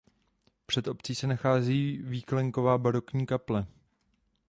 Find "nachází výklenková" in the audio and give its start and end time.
1.27-2.77